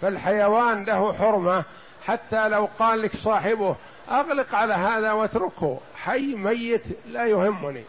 فالحيوان 0.00 0.84
له 0.84 1.12
حرمة 1.12 1.64
حتى 2.06 2.48
لو 2.48 2.68
قال 2.78 3.02
لك 3.02 3.16
صاحبه 3.16 3.76
أغلق 4.10 4.54
على 4.54 4.74
هذا 4.74 5.12
واتركه. 5.12 5.80
حي 5.96 6.34
ميت 6.34 6.84
لا 7.06 7.26
يهمني. 7.26 7.84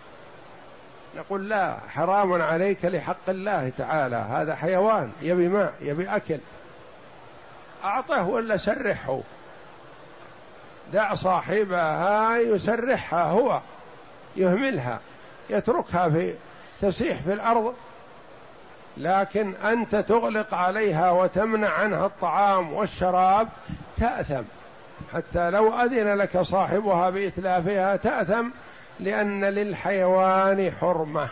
نقول 1.17 1.49
لا 1.49 1.77
حرام 1.89 2.41
عليك 2.41 2.85
لحق 2.85 3.29
الله 3.29 3.71
تعالى. 3.77 4.15
هذا 4.15 4.55
حيوان 4.55 5.11
يبي 5.21 5.47
ماء 5.47 5.73
يبي 5.81 6.15
أكل. 6.15 6.39
أعطه 7.83 8.27
ولا 8.27 8.57
سرحه. 8.57 9.19
دع 10.93 11.13
صاحبها 11.13 12.37
يسرحها 12.37 13.23
هو 13.23 13.61
يهملها 14.35 14.99
يتركها 15.49 16.09
في 16.09 16.33
تسيح 16.81 17.21
في 17.21 17.33
الأرض. 17.33 17.75
لكن 18.97 19.53
أنت 19.55 19.95
تغلق 19.95 20.53
عليها 20.53 21.11
وتمنع 21.11 21.69
عنها 21.69 22.05
الطعام 22.05 22.73
والشراب 22.73 23.47
تأثم. 23.97 24.43
حتى 25.13 25.49
لو 25.49 25.73
أذن 25.73 26.17
لك 26.17 26.41
صاحبها 26.41 27.09
بإتلافها 27.09 27.95
تأثم 27.95 28.49
لأن 28.99 29.45
للحيوان 29.45 30.71
حرمة. 30.71 31.29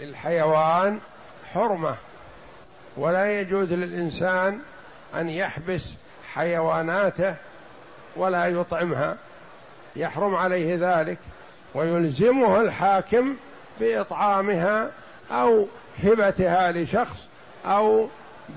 للحيوان 0.00 0.98
حرمة. 1.52 1.96
ولا 2.96 3.40
يجوز 3.40 3.72
للإنسان 3.72 4.60
أن 5.14 5.28
يحبس 5.28 5.94
حيواناته 6.34 7.34
ولا 8.16 8.46
يطعمها. 8.46 9.16
يحرم 9.96 10.34
عليه 10.34 10.76
ذلك. 10.80 11.18
ويلزمه 11.74 12.60
الحاكم 12.60 13.36
بإطعامها 13.80 14.90
أو 15.30 15.66
هبتها 16.04 16.72
لشخص 16.72 17.28
أو 17.66 18.08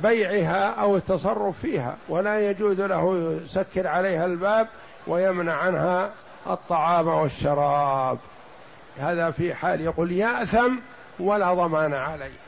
بيعها 0.04 0.70
أو 0.70 0.98
التصرف 0.98 1.60
فيها 1.62 1.96
ولا 2.10 2.50
يجوز 2.50 2.82
له 2.82 3.38
يسكر 3.44 3.88
عليها 3.88 4.26
الباب 4.26 4.68
ويمنع 5.08 5.54
عنها 5.54 6.12
الطعام 6.48 7.08
والشراب. 7.08 8.18
هذا 9.00 9.32
في 9.32 9.54
حال 9.54 9.82
يقول 9.82 10.12
يأثم 10.12 10.76
ولا 11.20 11.54
ضمان 11.54 11.94
عليه. 11.94 12.44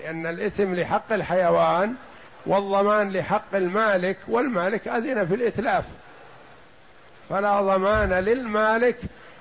لأن 0.00 0.26
الإثم 0.26 0.74
لحق 0.74 1.12
الحيوان 1.12 1.94
والضمان 2.46 3.12
لحق 3.12 3.54
المالك 3.54 4.16
والمالك 4.28 4.88
أذن 4.88 5.26
في 5.26 5.34
الإتلاف. 5.34 5.84
فلا 7.28 7.60
ضمان 7.60 8.12
للمالك 8.12 8.98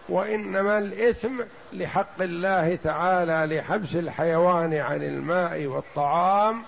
وإنما 0.09 0.77
الإثم 0.77 1.41
لحق 1.73 2.21
الله 2.21 2.75
تعالى 2.75 3.55
لحبس 3.55 3.95
الحيوان 3.95 4.73
عن 4.73 5.03
الماء 5.03 5.65
والطعام 5.65 6.61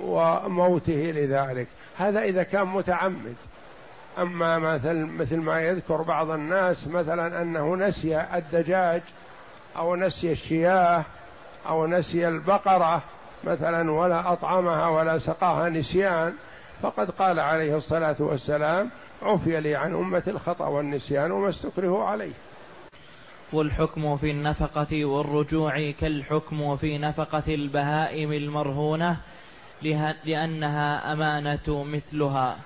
وموته 0.00 1.12
لذلك. 1.16 1.66
هذا 1.96 2.20
إذا 2.22 2.42
كان 2.42 2.66
متعمد. 2.66 3.36
أما 4.18 4.58
مثل 4.58 4.94
مثل 4.94 5.36
ما 5.36 5.60
يذكر 5.60 6.02
بعض 6.02 6.30
الناس 6.30 6.88
مثلا 6.88 7.42
أنه 7.42 7.76
نسي 7.76 8.20
الدجاج 8.20 9.02
أو 9.76 9.96
نسي 9.96 10.32
الشياه 10.32 11.04
أو 11.68 11.86
نسي 11.86 12.28
البقرة 12.28 13.02
مثلا 13.44 13.92
ولا 13.92 14.32
أطعمها 14.32 14.88
ولا 14.88 15.18
سقاها 15.18 15.68
نسيان 15.68 16.34
فقد 16.82 17.10
قال 17.10 17.40
عليه 17.40 17.76
الصلاة 17.76 18.16
والسلام 18.18 18.90
عفي 19.22 19.60
لي 19.60 19.76
عن 19.76 19.94
أمة 19.94 20.22
الخطأ 20.26 20.66
والنسيان 20.66 21.32
وما 21.32 21.48
استكرهوا 21.48 22.04
عليه. 22.04 22.32
والحكم 23.52 24.16
في 24.16 24.30
النفقة 24.30 25.04
والرجوع 25.04 25.90
كالحكم 26.00 26.76
في 26.76 26.98
نفقة 26.98 27.42
البهائم 27.54 28.32
المرهونة 28.32 29.16
لأنها 30.24 31.12
أمانة 31.12 31.84
مثلها. 31.84 32.56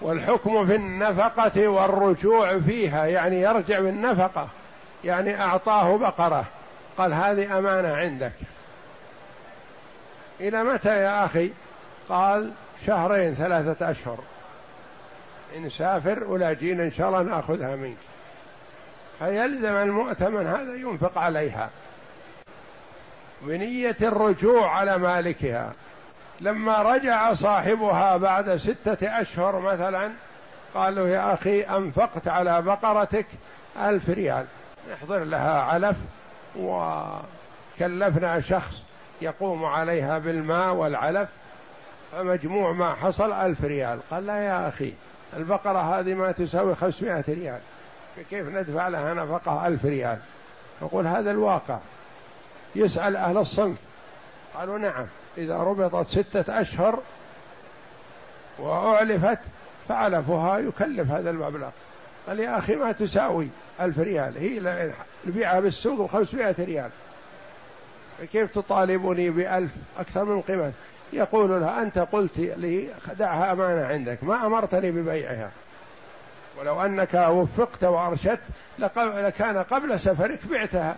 والحكم 0.00 0.66
في 0.66 0.74
النفقة 0.74 1.68
والرجوع 1.68 2.58
فيها 2.58 3.06
يعني 3.06 3.40
يرجع 3.40 3.80
بالنفقة 3.80 4.48
يعني 5.04 5.40
أعطاه 5.40 5.96
بقرة 5.96 6.44
قال 6.98 7.14
هذه 7.14 7.58
أمانة 7.58 7.94
عندك. 7.94 8.32
إلى 10.40 10.64
متى 10.64 10.88
يا 10.88 11.24
أخي؟ 11.24 11.50
قال 12.08 12.52
شهرين 12.86 13.34
ثلاثة 13.34 13.90
أشهر. 13.90 14.18
إن 15.56 15.68
سافر 15.68 16.24
ولا 16.24 16.52
جينا 16.52 16.82
إن 16.82 16.90
شاء 16.90 17.08
الله 17.08 17.22
نأخذها 17.22 17.76
منك. 17.76 18.09
فيلزم 19.20 19.76
المؤتمن 19.76 20.46
هذا 20.46 20.74
ينفق 20.74 21.18
عليها. 21.18 21.70
بنية 23.42 23.96
الرجوع 24.02 24.76
على 24.76 24.98
مالكها. 24.98 25.72
لما 26.40 26.82
رجع 26.82 27.34
صاحبها 27.34 28.16
بعد 28.16 28.56
ستة 28.56 29.20
أشهر 29.20 29.60
مثلا 29.60 30.10
قالوا 30.74 31.08
يا 31.08 31.34
أخي 31.34 31.62
أنفقت 31.62 32.28
على 32.28 32.62
بقرتك 32.62 33.26
ألف 33.80 34.10
ريال. 34.10 34.46
نحضر 34.92 35.24
لها 35.24 35.60
علف 35.60 35.96
وكلفنا 36.56 38.40
شخص 38.40 38.86
يقوم 39.22 39.64
عليها 39.64 40.18
بالماء 40.18 40.74
والعلف 40.74 41.28
فمجموع 42.12 42.72
ما 42.72 42.94
حصل 42.94 43.32
ألف 43.32 43.64
ريال. 43.64 44.00
قال 44.10 44.26
لا 44.26 44.38
يا 44.38 44.68
أخي 44.68 44.94
البقرة 45.36 45.78
هذه 45.78 46.14
ما 46.14 46.32
تساوي 46.32 46.74
خمسمائة 46.74 47.24
ريال. 47.28 47.60
كيف 48.30 48.48
ندفع 48.48 48.88
لها 48.88 49.14
نفقة 49.14 49.66
ألف 49.66 49.84
ريال؟ 49.84 50.18
نقول 50.82 51.06
هذا 51.06 51.30
الواقع. 51.30 51.78
يسأل 52.76 53.16
أهل 53.16 53.38
الصنف. 53.38 53.78
قالوا 54.54 54.78
نعم 54.78 55.06
إذا 55.38 55.56
ربطت 55.56 56.06
ستة 56.06 56.60
أشهر 56.60 56.98
وأعلفت 58.58 59.38
فعلفها 59.88 60.58
يكلف 60.58 61.10
هذا 61.10 61.30
المبلغ. 61.30 61.70
قال 62.26 62.40
يا 62.40 62.58
أخي 62.58 62.76
ما 62.76 62.92
تساوي 62.92 63.48
ألف 63.80 63.98
ريال 63.98 64.38
هي 64.38 64.92
نبيعها 65.26 65.60
بالسوق 65.60 66.00
بخمسمائة 66.00 66.54
ريال. 66.58 66.90
كيف 68.32 68.54
تطالبني 68.54 69.30
بألف 69.30 69.72
أكثر 69.98 70.24
من 70.24 70.40
قيمة؟ 70.40 70.72
يقول 71.12 71.60
لها 71.60 71.82
أنت 71.82 71.98
قلت 71.98 72.38
لي 72.38 72.88
دعها 73.18 73.52
أمانة 73.52 73.86
عندك 73.86 74.24
ما 74.24 74.46
أمرتني 74.46 74.90
ببيعها. 74.90 75.50
ولو 76.58 76.82
أنك 76.84 77.14
وفقت 77.14 77.84
وأرشدت 77.84 78.42
لكان 78.98 79.62
قبل 79.62 80.00
سفرك 80.00 80.46
بعتها. 80.50 80.96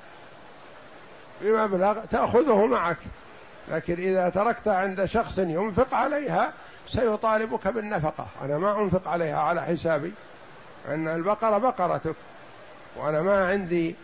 بمبلغ 1.41 2.05
تأخذه 2.05 2.67
معك. 2.67 2.97
لكن 3.69 3.95
إذا 3.95 4.29
تركت 4.29 4.69
عند 4.69 5.05
شخص 5.05 5.39
ينفق 5.39 5.95
عليها 5.95 6.53
سيطالبك 6.89 7.69
بالنفقة. 7.69 8.27
أنا 8.45 8.59
ما 8.59 8.81
أنفق 8.81 9.09
عليها 9.09 9.41
على 9.41 9.63
حسابي. 9.63 10.13
أن 10.89 11.09
البقرة 11.09 11.59
بقرتك. 11.59 12.15
وأنا 12.97 13.23
ما 13.23 13.49
عندي 13.49 13.97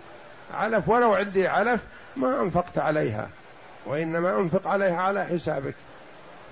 علف 0.54 0.88
ولو 0.88 1.14
عندي 1.14 1.48
علف 1.48 1.84
ما 2.16 2.42
أنفقت 2.42 2.78
عليها. 2.78 3.28
وإنما 3.86 4.38
أنفق 4.38 4.68
عليها 4.68 5.02
على 5.02 5.24
حسابك. 5.24 5.74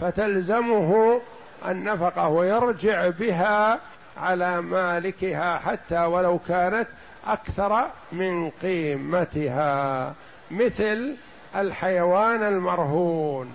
فتلزمه 0.01 1.21
النفقة 1.69 2.29
ويرجع 2.29 3.09
بها 3.09 3.79
على 4.17 4.61
مالكها 4.61 5.59
حتى 5.59 5.99
ولو 5.99 6.39
كانت 6.39 6.89
أكثر 7.27 7.87
من 8.13 8.51
قيمتها. 8.51 10.15
مثل 10.51 11.17
الحيوان 11.57 12.43
المرهون. 12.43 13.55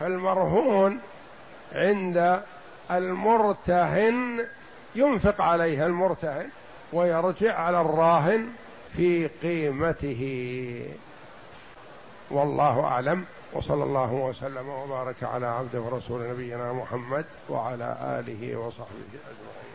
فالمرهون 0.00 0.98
عند 1.72 2.42
المرتهن 2.90 4.46
ينفق 4.94 5.40
عليها 5.40 5.86
المرتهن 5.86 6.48
ويرجع 6.92 7.58
على 7.58 7.80
الراهن 7.80 8.46
في 8.96 9.26
قيمته. 9.26 10.22
والله 12.30 12.84
أعلم. 12.84 13.24
وصلى 13.52 13.84
الله 13.84 14.12
وسلم 14.12 14.68
وبارك 14.68 15.22
على 15.22 15.46
عبده 15.46 15.80
ورسول 15.80 16.30
نبينا 16.30 16.72
محمد 16.72 17.24
وعلى 17.48 17.96
آله 18.02 18.56
وصحبه 18.56 19.12
أجمعين. 19.30 19.71